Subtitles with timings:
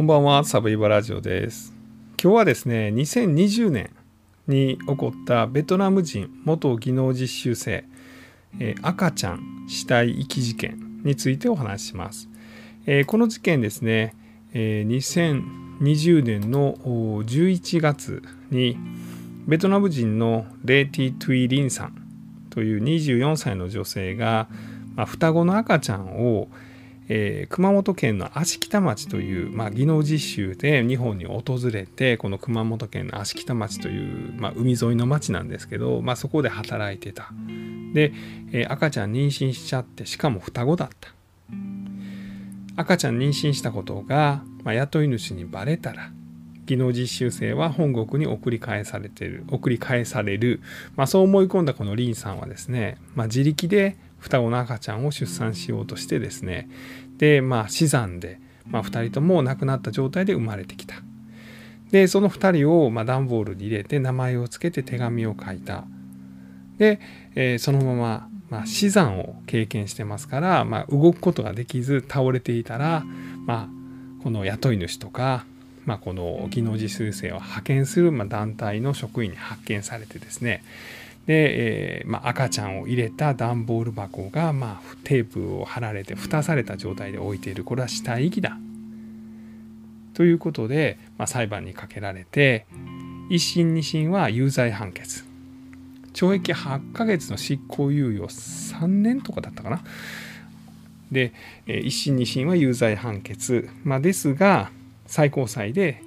[0.00, 1.74] こんばんは、サブイバラジオです。
[2.12, 3.90] 今日はですね、2020年
[4.48, 7.84] に起こったベトナム人元技能実習生、
[8.58, 12.30] えー赤ちゃん死体遺棄事件についてお話しします。
[12.86, 14.14] えーこの事件ですね、
[14.54, 15.42] えー
[15.82, 18.78] 2020年の11月に
[19.46, 24.48] ベトナム人のレーティ・トゥイ・リンさんという24歳の女性が、
[24.96, 26.48] まあ、双子の赤ちゃんを
[27.12, 37.30] えー熊本県の芦北町という、まあ、技能実習で日本に訪れてこの熊本県の芦北町という、まあ、海沿いの町なんですけど、まあ、そこで働いてた。
[37.92, 38.12] で、
[38.52, 41.12] えー赤ちゃん妊娠しちゃってしかも双子だった。
[42.76, 46.12] 赤ちゃん妊娠したことが、まあ、雇い主にバレたら
[46.66, 50.60] 技能実習生は本国に送り返されてる送り返される、
[50.94, 56.68] まあ、そう思い込んだこのリンさんはですね、まあ、自力で双子の赤ちゃんを出産しようとしてですね
[57.20, 60.96] でまあ死産で、まあ、2人とも亡くなった状態で生まれてきた。
[61.90, 65.84] でその2人を、まあ、段ボールに入れて名前を付けて手紙を書いた。
[66.78, 66.98] で、
[67.34, 73.04] えーそのまま、まあ、死産を経験してますから、まあ、動くことができず倒れていたら、
[73.46, 75.44] まあ、この雇い主とか、
[75.84, 80.62] まあ、この技能実習生を派遣する、まあ、団体の職員に発見されてですね
[81.26, 88.58] で、えーまあ、赤ちゃんを入れた段ボール箱が、まあ、テープを貼られて蓋された状態で置いているこれは死体遺棄だ。
[90.14, 92.66] ということで、まあ、裁判にかけられて
[93.30, 95.24] 一審二審は有罪判決。
[96.12, 99.82] 懲役8ヶ月の執行猶予3年とかだったかな。
[101.10, 101.32] で
[101.66, 104.70] えー一審二審は有罪判決、まあ、ですが
[105.06, 106.02] 最高裁で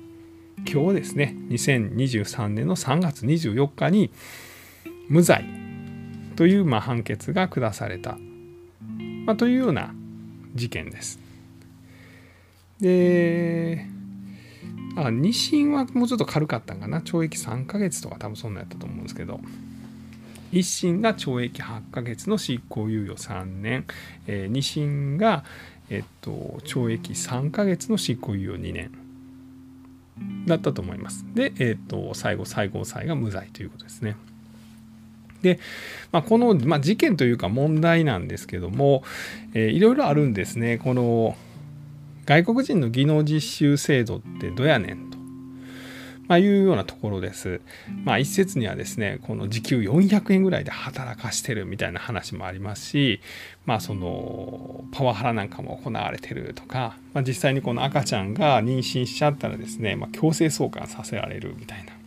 [0.72, 4.12] 今日ですね2023年の3月24日に
[5.10, 5.46] 無罪
[6.36, 8.18] というまあ判決が下された、
[9.26, 9.94] まあ、というような
[10.56, 11.20] 事件です。
[12.80, 13.88] で
[14.96, 19.40] あ2審はもうちょっと軽かったんかな懲役3ヶ月とか多分そんなやったと思うんですけど
[20.54, 23.86] 1審が懲役8ヶ月の執行猶予3年、
[24.28, 25.44] え2審が、
[25.90, 28.92] えっと、懲役3ヶ月の執行猶予2年
[30.46, 31.26] だったと思います。
[31.34, 34.16] で、えっと、最後最高裁が無罪ということですね。
[35.44, 35.60] で、
[36.12, 39.04] まあ、この、まあ、事件というか問題なんですけども、
[39.54, 40.78] えーいろいろあるんですね。
[40.78, 41.36] この
[42.26, 45.18] 外国人の技能実習制度ってどやねんと、
[46.28, 47.60] まあ、いうようなところです。
[48.06, 53.20] まあ、一説にはですねこの時給400円ぐらいで働かしてるみたいな話もありますし、
[53.66, 62.03] まあ、そのパワハラなんかも行われてるとか、まあ、実際にこの赤ちゃんが妊娠しちゃったらですね、まあ、強制送還させられるみたいな。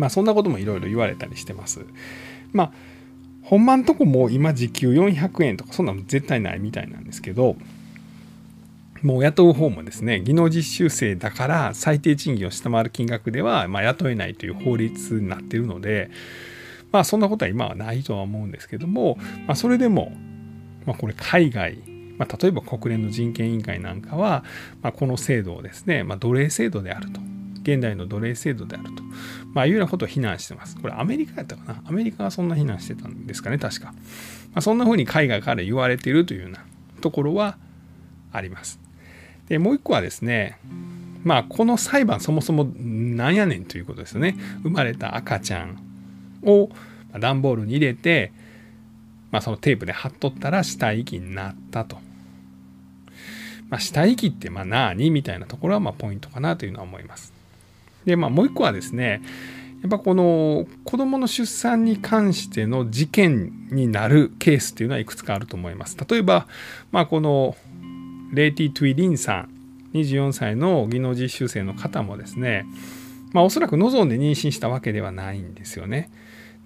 [0.00, 1.84] まあそんなこともいろいろ言われたりしてます。
[2.52, 2.72] まあ
[3.42, 7.56] ほんまんとこも今時給400円とかそんなの絶対ないみたいなんですけど
[9.02, 16.10] もう雇う方もですね技能実習生だから最低賃金を下回る金額ではま雇えないという法律になってるので
[16.92, 20.12] まあそんなことは今はないとは思うんですけども、まあ、それでも、
[20.86, 21.78] まあ、これ海外
[22.18, 24.44] まあ、例えば国連の人権委員会なんかは、
[24.82, 27.20] まあ、この制度をですね、まあ、奴隷制度であると
[27.62, 29.02] 現代の奴隷制度であると、
[29.52, 30.76] まあ、いうようなことを非難してます。
[30.76, 31.82] これアメリカやったかな？
[31.86, 33.92] アメリカがそんな非難してたんですかね確か。
[33.92, 33.94] ま
[34.54, 36.64] あ、そんな風に海外から言われているというような
[37.00, 37.58] ところは
[38.32, 38.80] あります。
[39.48, 40.58] でもう一個はですね
[41.22, 44.36] まあこの裁判そもそもなんやねんということですよね。
[44.62, 45.78] 生まれた赤ちゃん
[46.42, 46.70] を
[47.18, 48.32] 段ボールに入れて、
[49.30, 51.98] まあ、そのテープで貼っとったら死体遺棄になったと。
[53.68, 55.10] まあ、死体遺棄ってまあ何？
[55.10, 57.32] みたいなところはまポイントかなというのは思います。
[58.04, 59.22] でまあもう一個はですね
[59.82, 65.96] やっぱこの子どもの出産に関しての事件になるケースっていうのはいくつかあると思います。
[66.06, 66.46] 例えば、
[66.92, 67.56] まあ、この
[68.34, 69.50] レイティ・トゥイ・リンさん
[69.94, 72.66] 24歳の技能実習生の方もですね、
[73.32, 76.10] まあ、おそらく望んで妊娠したわけではないんですよね。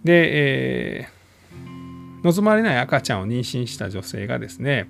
[0.02, 1.24] で、えー
[2.24, 4.88] 望まれない赤ちゃんを妊娠した女性がですね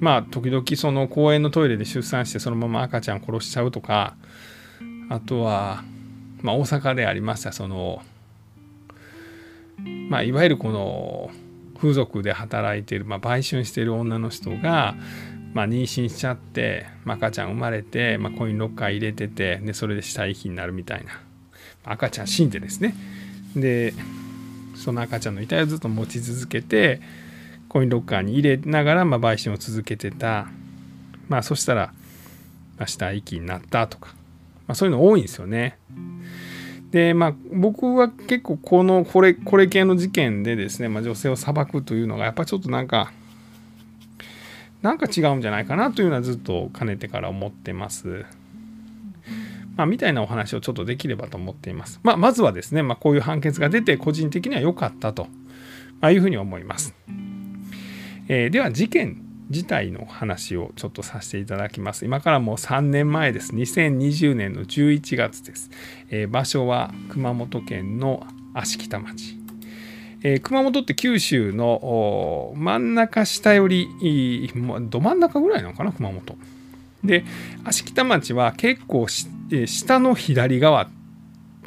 [0.00, 4.16] まあ時々その公園のトイレで出産してそのまま赤ちゃんを殺しちゃうとか
[5.08, 5.82] あとは、
[6.42, 8.02] まあ、大阪でありましたその、
[10.08, 11.30] まあ、いわゆるこの
[11.78, 14.96] 風俗で働いている、まあ、売春している女の人が、
[15.54, 21.20] まあ、妊娠しちゃって、まあ、赤ちゃん生まれて、まあ、コインロッカー入れててでそれで死体遺棄になるみたいな。
[21.84, 22.94] 赤ちゃん死んでですね。
[23.56, 23.94] で
[24.74, 27.00] その赤ちゃんの遺体をずっと持ち続けて
[27.68, 30.48] コインロッカーに入れながら、まあ、売春を続けてた。
[31.28, 31.92] まあそしたら、
[32.78, 34.14] まあ、死体遺棄になったとか、
[34.68, 35.78] まあ、そういうの多いんですよね。
[36.90, 43.12] でまあ僕は結構このこれこれ系の事件でですね、まあ、女性を裁くというのがやっぱちょっとなんか
[44.80, 48.24] なんか違うんじゃないかなというのはずっとかねてから思ってます。
[49.76, 52.00] まあ、みたいなお話をちょっとできればと思っています。
[52.02, 55.28] まあ、まずはですね、まあ、こういう判決が出て個人的には良かったと、
[56.00, 56.96] まいうふうに思います。
[58.26, 62.04] えー、では事件自体の話をちょっとさせていただきます。
[62.04, 63.52] 今からもう3年前です。
[63.54, 65.70] 2020年の11月です。
[66.10, 69.36] えー、場所は熊本県の芦北町。
[70.22, 73.88] えー、熊本って九州の真ん中下より
[74.90, 76.36] ど真ん中ぐらいなのかな熊本。
[77.04, 77.24] で
[77.64, 80.88] 芦北町は結構下の左側っ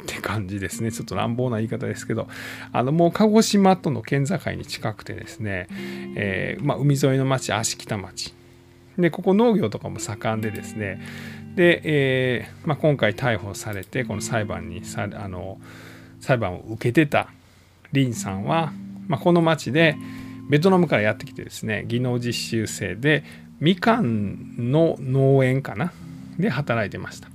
[0.02, 0.92] って感じですね。
[0.92, 2.28] ちょっと乱暴な言い方ですけど。
[2.72, 5.68] あのもう鹿児島との県境に近くてですね、
[6.16, 8.34] えー、まあ、海沿いの町芦北町。
[8.98, 11.00] でここ農業とかも盛んでですね。
[11.54, 15.58] で、えー、まあ、今回逮捕されてこの裁判にさあの
[16.20, 17.28] 裁判を受けてた
[17.92, 18.72] 林さんは、
[19.08, 19.96] まあ、この町で
[20.48, 21.84] ベトナムからやってきてですね。
[21.86, 23.24] 技能実習生で
[23.60, 25.92] みかんの農園かな。
[26.38, 27.31] で働いてました。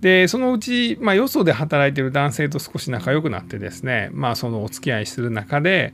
[0.00, 5.92] でそのうち、まあ、よそで働いてる男性と少し仲良くなってですねまあそのお付き合いする中で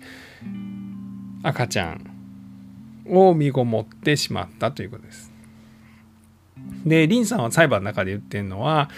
[1.42, 2.10] 赤ちゃん
[3.08, 5.32] を身ごもってしまったということです。
[6.86, 8.88] でリンさんは裁判の中で言ってるのは、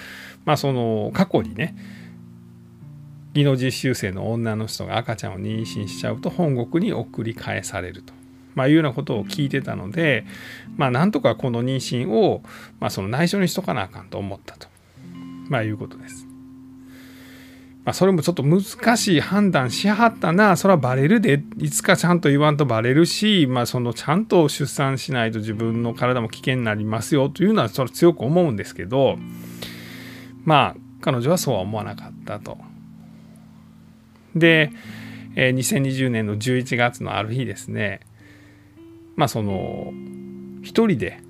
[0.45, 1.77] まあ、その過去にね
[3.33, 8.15] 技能実習生の女の人が赤ちゃんを妊娠しちゃうと本国に送り返されると。
[8.55, 10.25] まあ、いうようなことを聞いてたので、
[10.79, 12.43] まあ、なんとかこの妊娠を、
[12.81, 14.67] まあ、その内緒にしとかなあかんと思ったと、
[15.49, 16.27] まあ、いうことです。
[17.85, 27.29] まあ、それもちょっと難しい判断しはったな、それはバレるで、いつかちゃんと言わんとバレるし、まあ、そのちゃんと出産しないと自分の体も危険になりますよ。
[27.29, 29.19] というのはそれ強く思うんですけど、
[30.45, 32.59] まあ、彼女はそうは思わなかったと。
[34.35, 34.73] で、
[35.37, 38.01] えー、2020年の11月のある日ですね。
[39.17, 39.93] まあその
[40.63, 41.21] 一人で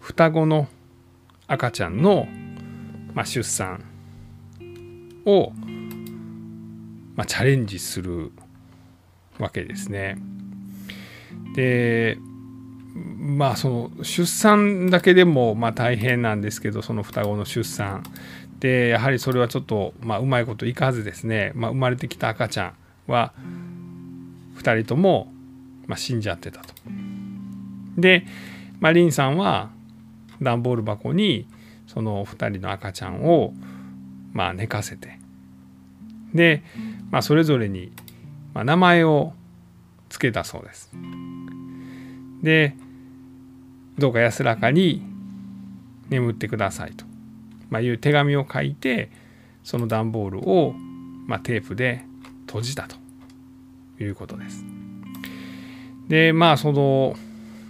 [0.00, 0.68] 双子の
[1.46, 2.28] 赤ちゃんの、
[3.14, 3.84] まあ、出産
[5.24, 5.52] を、
[7.16, 8.32] まあ、チャレンジする
[9.38, 10.16] わけですね。
[11.54, 12.18] で
[13.18, 18.02] まあその出産だけでもま大変なんですけどその双子の出産
[18.58, 22.74] でやはりそれはちょっと、まあ、うまいこといかずですね、まあ、生まれてきた赤ちゃん
[23.06, 23.32] は
[24.56, 25.32] 2人とも、
[25.86, 26.74] ま、死んじゃってたと。
[27.96, 28.26] で、
[28.80, 29.70] まあ、リンさんは
[30.42, 31.46] 段ボール箱に
[31.92, 33.52] その2人の赤ちゃんを、
[34.32, 35.18] まあ、寝かせて
[36.32, 36.62] で、
[37.10, 37.90] まあ、それぞれに、
[38.54, 39.32] 名前を
[40.08, 40.92] 付けたそうです。
[42.42, 42.76] で
[43.98, 45.02] どうか安らかに
[46.08, 47.04] 眠ってくださいと
[47.70, 49.10] まあ、いう手紙を書いて
[49.62, 50.74] その段ボールを、
[51.26, 52.04] まあ、テープで
[52.46, 52.96] 閉じたと
[54.02, 54.64] いうことです。
[56.08, 57.14] でまあその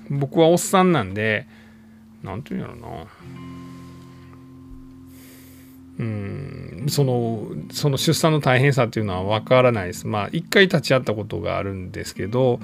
[0.08, 1.46] 僕はおっさんなんで
[2.22, 3.06] 何て言うんやろな
[6.00, 10.06] うんそのその出産の大変さっていうのは分からないです。
[10.06, 12.58] まあ一回立ち会ったことがあるんですけど、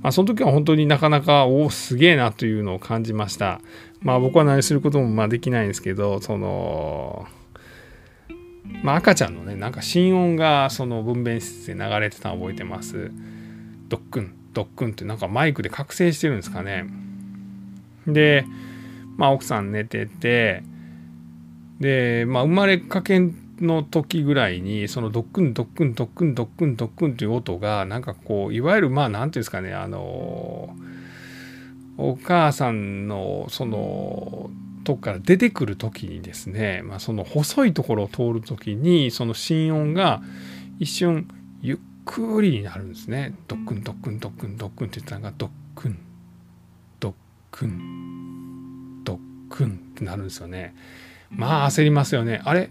[0.00, 3.60] まあ、その時は本当になかなかおおすげえなというのを感じました。
[4.00, 7.26] まあ僕は何することもまあできないんですけどその
[8.82, 13.10] まあ赤ちゃんのねなんか心音がその分娩室で流れてたの覚えてます。
[13.90, 16.86] ドックンドックンってなんかマイクで覚醒してるんですかね。
[18.06, 18.46] で
[19.18, 20.62] まあ奥さん寝てて
[21.80, 23.20] でまあ生まれかけ
[23.60, 30.74] の時ぐらいにそのドックンドックンドックンドックンドックンっていう音がなんかこういわゆるまあ何ていうんですかねあの
[31.96, 34.50] お母さんのその
[34.84, 40.22] とこから出てくる時にですね、まあ、その細いところを通る時にその心音が
[40.78, 41.28] 一瞬
[41.60, 43.34] ゆっくりになるんですね。
[43.48, 45.98] ドックンドックンドックンドックンって言ったのがドックン
[47.00, 47.14] ドッ
[47.50, 49.18] クンドッ
[49.50, 50.74] クンってなるんですよね。
[51.30, 52.40] まあ焦りますよね。
[52.44, 52.70] あれ？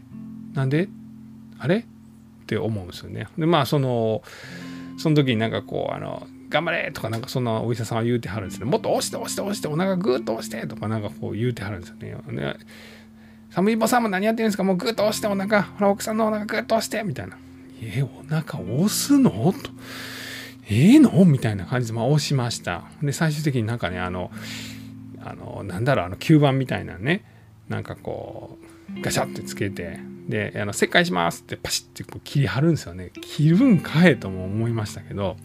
[0.53, 0.89] なんで？
[1.59, 1.77] あれ？
[1.77, 1.83] っ
[2.47, 3.27] て思うんですよね。
[3.37, 4.23] でまあその
[4.97, 8.65] その時になんかこうあの頑張れとかなんかそんなお医者さんは言うてはるんですね。
[8.65, 12.15] もっと押して押して押してお腹グーッと押してとかなんかこう言うてはるんですよね。
[12.31, 12.55] ね
[13.49, 14.63] 寒い坊さんも何やってるんですか？
[14.63, 17.37] もうグーッと押してお腹、ほら奥さんのお腹グーッと押してみたいな。
[17.81, 19.29] えお腹押すの？
[19.29, 19.53] と。
[20.69, 21.23] ええー、の？
[21.25, 22.83] みたいな感じで、まあ、押しました。
[23.01, 24.31] で、最終的になんかね、あの、
[25.23, 27.23] あの、なんだろう、あの、吸盤みたいなね、
[27.69, 28.57] なんかこ
[28.97, 33.12] う、ガシャってつけて、で、あの、切開しますってパシッてこう切り張るんですよね。
[33.21, 35.38] 切るんかえとも思いましたけど、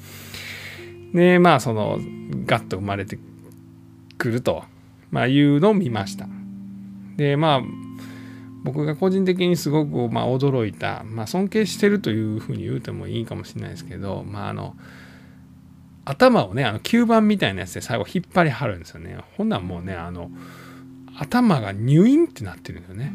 [1.12, 1.98] でまあその
[2.46, 3.18] ガッと生まれて
[4.18, 4.64] くると、
[5.10, 6.26] まあ、いうのを見ました。
[7.16, 7.62] でまあ
[8.64, 14.76] 僕が個人的にすごくまあ驚いた、まあ、尊敬してるというふうに言うてもいいかもしれないですけど、まあ、あの
[16.04, 19.18] 頭をねあの吸盤みたいなやつで最後引っ張りはるんですよね。
[19.36, 20.30] ほんなんもうねあの
[21.16, 23.12] 頭が入院ってなってるんですよね。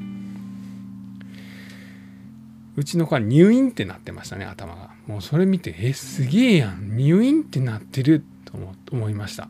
[2.76, 4.92] うちの子は入院ってなってましたね頭が。
[5.08, 6.96] もうそれ見てえすげえやん。
[6.96, 8.54] 入院ってなってると
[8.92, 9.50] 思いました。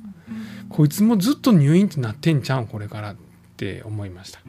[0.70, 2.62] こいつもずっと入院ってなってんちゃう？
[2.62, 3.16] んこれからっ
[3.58, 4.40] て思いました。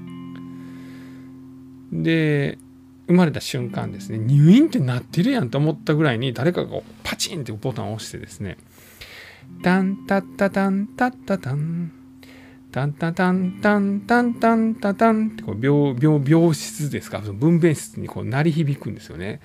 [1.92, 2.58] で
[3.06, 8.58] 生まれた瞬間ですね入院ってなってるやんと思ったぐらいに誰かがパチンってボタンを押してですね
[9.62, 11.90] タンタッタタンタッタタン
[12.70, 17.20] タンタタンタンタンタンタンってこう病病病室ですか？
[17.20, 19.40] 分娩室にこう鳴り響くんですよね。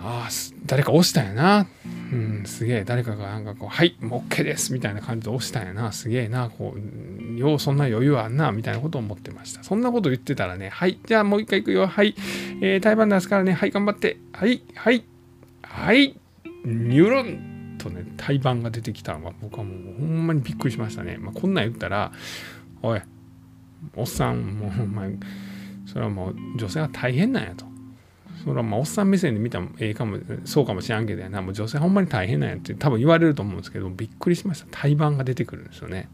[0.00, 0.30] ああ
[0.66, 1.66] 誰か押したんやな。
[2.12, 2.84] うん、すげえ。
[2.84, 5.92] 誰かがなんかこう「はいもう OK です」みたいな感じで押したんやな。
[5.92, 6.50] すげえな。
[6.50, 8.52] こうようそんな余裕あんな。
[8.52, 9.62] みたいなことを思ってました。
[9.64, 11.86] そんなこと言ってたらね「はいじゃあもう一回いくよ。
[11.86, 12.14] はい
[12.60, 13.52] えー、台湾出すからね。
[13.52, 14.18] はい頑張って。
[14.32, 15.04] はいはい
[15.62, 16.16] はい
[16.64, 17.47] ニュルン。
[17.78, 22.12] とね胎盤が出てきたのが僕はもうほんまにびっくりしましたね、まあ、こんなん言ったら
[22.82, 23.00] 「おい
[23.96, 25.12] おっさんもうお前
[25.86, 27.66] それはもう女性は大変なんや」と。
[28.44, 31.42] それはまあおっさん目線で見たらええかもそうかもしらんけどやな。
[31.42, 34.66] もう女性ほんまに大変なんやって多分言われると思うんですけどびっくりしました。
[34.70, 36.08] 胎盤が出てくるんですよね。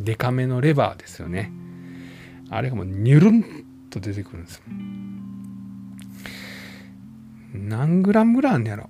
[0.00, 1.52] デカめのレバーですよね。
[2.50, 3.44] あれがもうニュルン
[3.90, 4.62] と出てくるんです
[7.52, 8.88] 何グラムぐらいあんねやろ。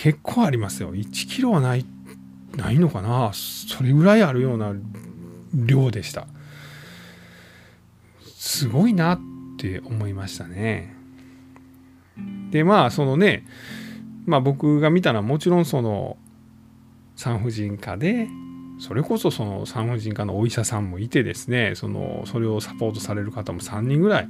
[0.00, 0.94] 結構ありますよ。
[0.94, 1.84] 1キロはない
[2.56, 3.32] ないのかな。
[3.34, 4.72] それぐらいあるような
[5.52, 6.28] 量でした。
[8.22, 9.20] すごいなっ
[9.58, 10.94] て思いましたね。
[12.52, 13.44] でまあそのね
[14.24, 16.16] まあ僕が見たのはもちろんその
[17.16, 18.28] 産婦人科で
[18.78, 24.28] それこそその産婦人科のお医者さんもいてですねそのそれをサポートされる方も3人ぐらい、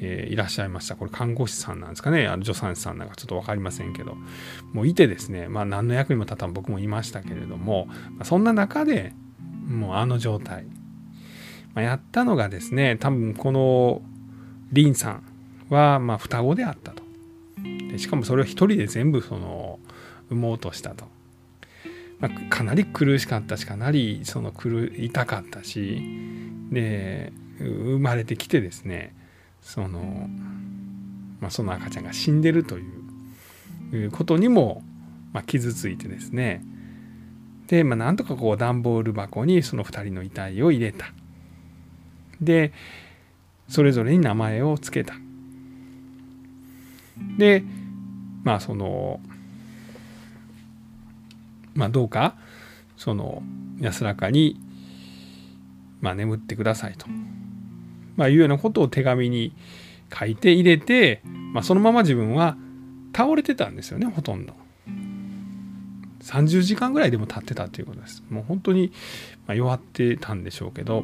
[0.00, 0.94] えー、いらっしゃいました。
[0.94, 2.26] これ看護師さんなんですかね。
[2.26, 4.16] あの助産師さんなんかちょっと分かりませんけど。
[4.72, 9.12] もういてですねまあ何の役にも立たん僕もいましたけれども、ま、そんな中で
[9.66, 10.64] もうあの状態、
[11.74, 14.02] まあ、やったのがですね多分この
[14.72, 15.22] リンさん
[15.68, 17.02] はま双子であったと。
[17.90, 19.80] でしかもそれを一人で全部その
[20.30, 21.06] 産もうとしたと。
[22.20, 26.02] まあ、かなり苦しかったしかなりその苦痛かったし
[26.70, 29.14] で生まれてきてですね
[29.62, 30.28] その,、
[31.40, 34.82] まあ、その赤ちゃんが死んでるということにも、
[35.32, 36.62] まあ、傷ついてですね
[37.70, 41.06] で、まあ、なんとかこう段ボール箱にその2人の遺体を入れた。
[42.40, 42.72] で
[43.68, 45.14] それぞれに名前を付けた。
[47.38, 47.62] で
[48.42, 49.20] まあその
[51.74, 52.36] まあ、どうか
[52.96, 53.42] その
[53.80, 54.60] 安らかに、
[56.00, 57.06] まあ、眠ってくださいと、
[58.16, 59.52] まあ、いうようなことを手紙に
[60.12, 62.56] 書いて入れて、まあ、そのまま自分は
[63.14, 64.54] 倒れてたんですよねほとんど。
[66.22, 68.22] 30時間ぐらいでも経ってたということです。
[68.28, 68.92] もう本当に
[69.48, 71.02] 弱ってたんでしょうけど。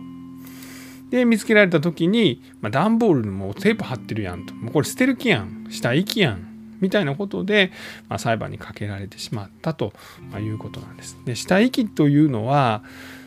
[1.11, 4.55] で、見つけられた時に、まあ、段ボールにもテープ貼ってるやんと。
[4.55, 5.67] もうこれ捨てる気やん。
[5.71, 6.56] 死体遺棄やん。
[6.81, 7.73] みたいなことで、
[8.09, 9.93] まあ、裁判にかけられてしまったと
[10.39, 11.17] いうことなんです。
[11.25, 12.83] で死体遺棄というのは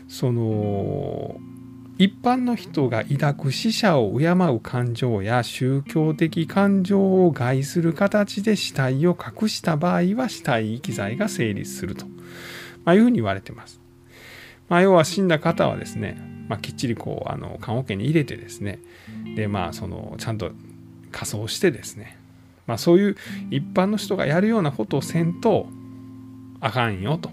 [0.08, 1.39] その
[2.00, 12.06] 一般の人が抱く死者を敬う感情や宗教的感情を害する形で死体を隠した場合は死体遺棄罪が成立すると、
[12.86, 13.82] まあ、いうふうに言われてます。
[14.70, 18.79] まあ、要は死んだ方はですね、まあ、きっちりこうあの棺桶に入れてですね
[19.36, 20.51] でまあそのちゃんと
[21.12, 22.19] 仮装してですね
[22.70, 23.16] まあ、そういう
[23.50, 25.66] 一般の人がやるようなことをせんと
[26.60, 27.32] あかんよと、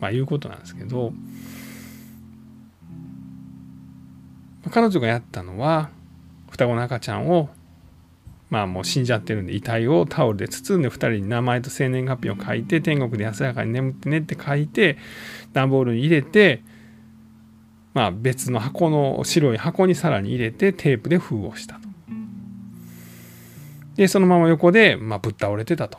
[0.00, 1.14] まあ、いうことなんですけど
[4.70, 5.88] 彼女がやったのは
[6.50, 7.48] 双子の赤ちゃんを
[8.50, 14.98] まあもう死んじゃってるんで遺体をタオルで包んで2人に名前と生年月日を書いて天国で安らかに眠ってねって書いて
[15.54, 16.62] 段ボールに入れて
[17.94, 21.80] まあ別の箱の白い箱にさらに入れてテープで封をした。
[23.96, 25.98] でそのまま横で、まあ、ぶっ倒れてたと。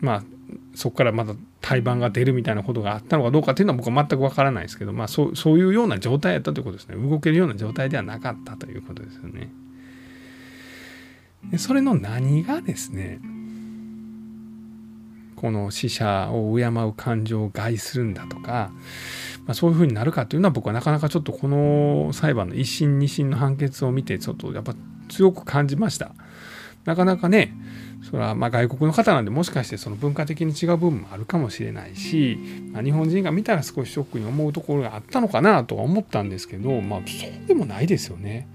[0.00, 0.24] まあ
[0.74, 6.96] そこからまた胎盤が出るみたいなことがあったのかどうかっていうのは僕は全くわからないですけど、まあ、そうそういうような状態やったということですね。
[6.96, 9.50] 動けるような状態ではなかったということですよね。
[11.50, 13.20] でそれの何がですね
[15.36, 18.72] この死者を敬う感情を害するんだとか、
[19.44, 24.74] まあ、そういうふうになるかというのは僕はなかなかちょっとこの裁判の一審二審の判決を見てちょっとやっぱ
[25.08, 26.12] 強く感じました。
[26.84, 27.54] なかなかね
[28.04, 32.38] それはま外国の方なんでもしかしてその文化的に違う部分もあるかもしれないし、
[32.72, 38.48] まあ、日本人が見たら少しショックに思うところがあったのかなとは思ったんですけどまあそうでもないですよね。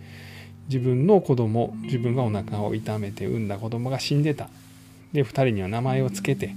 [0.67, 4.49] 自分の子供自分がお腹を痛めて産んだ子供が死んでた
[5.13, 6.53] で2人には名前を付けて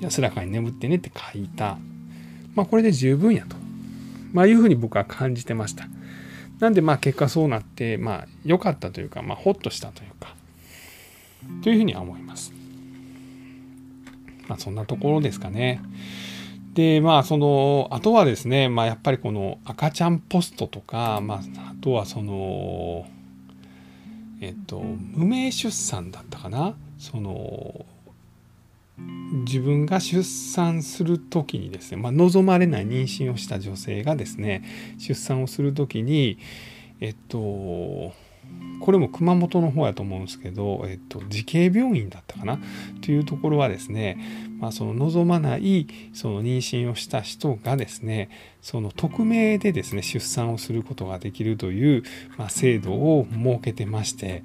[0.00, 1.78] 安らかに眠ってねって書いた
[2.56, 3.54] まあこれで十分やと、
[4.32, 5.86] まあ、いうふうに僕は感じてました
[6.60, 10.34] なんでまあ結果そうなってまあ良かったというかまあほっとしたというか
[11.62, 12.52] というふうには思います。
[14.48, 15.80] まあそんなところですかね。
[16.74, 23.06] でまあそのあとはですねまあやっぱりこの赤ちゃんポストとかまああとはその
[24.40, 26.74] えっと無名出産だったかな。
[26.98, 27.86] その
[29.44, 34.64] 自分が出産する時にですね、まあ、望まれない妊娠をした女性がですね
[34.98, 36.38] 出産をする時に
[37.00, 38.12] えっと
[38.80, 42.58] これも熊本の方やと思うんですけど、えっと、慈恵病院だったかな？
[43.02, 44.16] というところはですね、
[44.58, 48.30] まあ、その望まないその妊娠をした人がですね
[48.62, 52.04] その匿名でですね出産をすることができるという、
[52.38, 54.42] まあ、制度を設けてまして、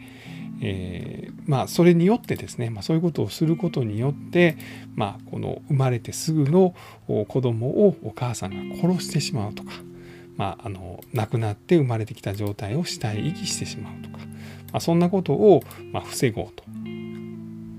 [0.65, 4.58] えー、まあそれによってですね、まあ、そういうことをすることによって、
[4.96, 6.74] まあ、この生まれてすぐの
[7.08, 9.72] 子供をお母さんが殺してしまうとか、
[10.38, 14.25] まあ、あの亡くなって生まれてきた状態を死体遺棄してしまうとか、ま
[14.77, 16.63] あ、そんなことを、まあ、防ごうと、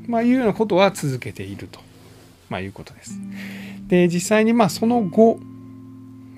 [0.06, 1.80] まあ、いうようなことは続けていると、
[2.50, 3.18] まあ、いうことです。
[3.86, 5.38] で実際にまあその後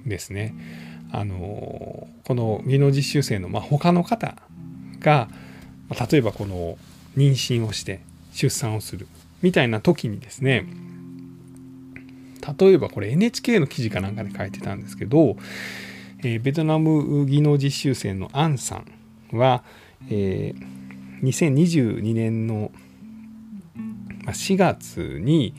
[0.05, 0.55] ですね
[1.13, 4.37] あのこの技能実習生のまあ他の方
[4.99, 5.29] が
[5.91, 6.79] 例えばこの
[7.17, 8.01] 妊娠をして
[8.33, 9.07] 出産をする
[9.43, 10.67] みたいな時にですね
[12.59, 15.37] 例えばこれ NHK の記事かなんかで書いてたんですけど、
[16.21, 18.77] えー、ベトナム技能実習生のアンさ
[19.33, 19.65] んは、
[20.09, 22.71] えー、2022年の
[24.27, 25.55] 4月に、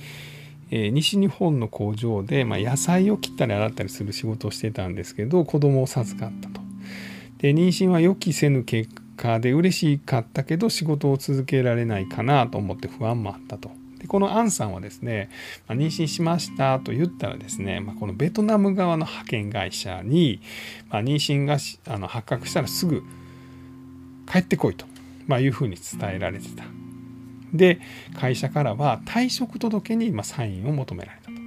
[0.71, 6.61] えー、西日本の工場で、まあ、野菜を切ったり洗ったりする仕事をしてたんですけど子供を授かったと。
[7.39, 9.06] で妊娠は予期せぬ結果
[9.39, 13.71] で嬉しかったけど仕事を続けられないかなと思って不安もあったと。
[13.99, 15.29] でこのアンさんはですね、
[15.67, 20.39] まあ、妊娠しましたと言ったらですね、まあ、このベトナム側の派遣会社に、
[20.89, 21.57] まあ、妊娠が
[21.91, 23.03] あの発覚したらすぐ
[24.31, 24.85] 帰ってこいと、
[25.25, 26.63] ま、いうふうに伝えられてた。
[27.53, 27.79] で
[28.19, 31.37] 会社からは退職届にまサインを求められたと。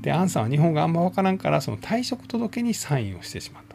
[0.00, 3.69] でアンさんは日本があんま分からんからその退職届にサインをしてしまった。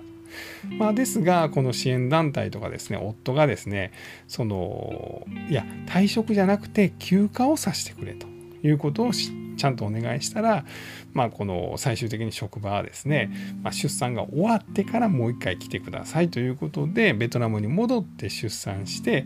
[0.78, 3.92] まあ、ですがこの支援団体とかですね夫がですね
[4.28, 8.28] そのいや退職じゃなくて休暇をさせてくれと
[8.64, 9.12] いうことを
[9.56, 10.66] ちゃんとお願いしたら、
[11.14, 13.32] まあ、この最終的に職場はですね、
[13.64, 19.26] まあ、出産が終わってからもう一回来てくださいということでベトナムに戻って出産して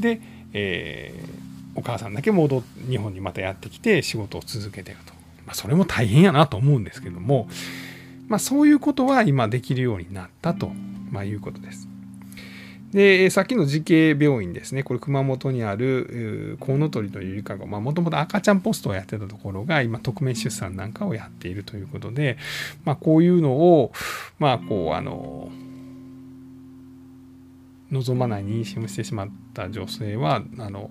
[0.00, 0.20] で、
[0.52, 5.12] えー、お母さんだけ戻日本にまたやってきて仕事を続けてると、
[5.46, 7.48] まあ、それも大変やなと思うんですけども
[8.28, 10.70] まあ、そういうことは今できるようになったと、
[11.10, 11.88] まあ、いうことです。
[12.92, 22.38] で、さっきの慈恵病院ですね、これ熊本にあるコウノトリというゆりかご、もともと赤ちゃんポストをやってたところが、今、匿名出産なんかをやっているということで、
[22.84, 23.92] まあ、こういうのを、
[24.38, 25.50] まあ、こう、あの、
[27.90, 30.90] 望まない妊娠をしてしまった女性は、あの、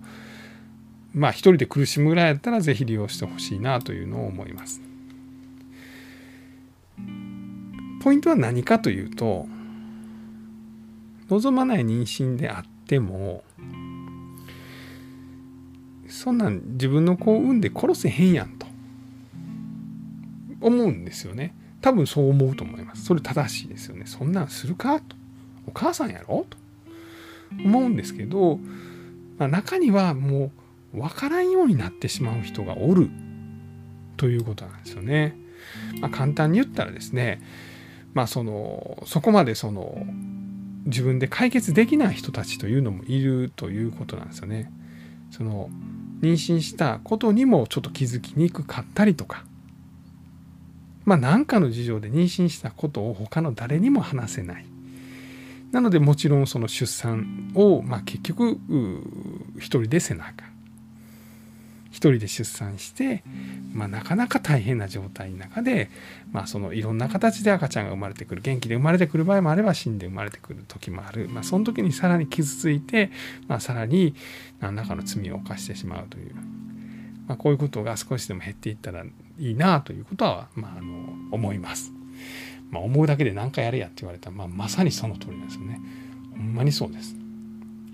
[1.13, 4.81] まあ、一人で苦しむぐらいだったら、ぜひ利用してほしいなというのを思います。
[8.05, 9.47] ポイントは何かというと
[11.27, 13.43] 望まない妊娠であっても
[16.07, 18.67] そんなん自分の子を産んで殺せへんやんと
[20.61, 21.55] 思うんですよね。
[21.81, 23.05] 多分そう思うと思います。
[23.05, 24.03] それ正しいですよね。
[24.05, 25.15] そんなんするかと。
[25.65, 26.57] お母さんやろと
[27.63, 28.59] 思うんですけど、
[29.39, 30.51] まあ、中にはも
[30.93, 33.09] う分からんようになってしまう人がおる
[34.15, 35.35] ということなんですよね。
[35.99, 37.41] まあ、簡単に言ったらですね
[38.15, 40.03] まあ、そのそこまでその
[40.85, 44.71] 自分で解決できない人たちというのもいるということなんですよね。
[45.31, 45.69] その
[46.21, 49.43] 妊娠したことにもちょっと気づきにくかったりとか、
[51.03, 54.65] まあ、何かの事情で妊娠したことを他の誰にも話せない。
[55.73, 58.57] なのでもちろんその出産を、まあ、結局
[59.57, 60.31] 一人で背中
[61.95, 63.23] 1人で出産して、
[63.73, 65.89] まあ、なかなか大変な状態の中で、
[66.33, 73.11] まあ、そのいろんな形で赤ちゃんが生まれてくる元気で生まれてくる場合もあれば死んで生まれてくる時もある、まあ、その時にさらに傷ついて、
[73.47, 74.13] まあ、さらに
[74.59, 76.35] 何らかの罪を犯してしまうという、
[77.27, 79.05] まあ、こういうことが少しでも減っていったら
[79.39, 81.93] いいなということは、まあ、あの思います。
[82.71, 85.79] まあ、思うだけで何かやれやって言われたら、まあ、まさにその通りですよね。
[86.35, 87.15] ほんまにそうです。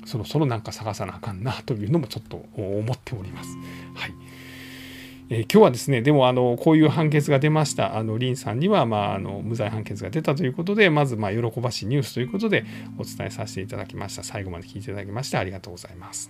[0.06, 3.58] そろそろなんか探さなあかんなというのもちょっと思っております。
[3.96, 4.14] はい。
[5.30, 12.66] えー、今日はですね、でもあのこういう判決が出ました、あのリンさんには、まあ、あの無罪判決が出たということで、まずまあ喜ばしいニュースということで
[12.98, 14.24] お伝えさせていただきました。
[14.24, 16.30] 最後まで聞いていただきましてありがとうございます。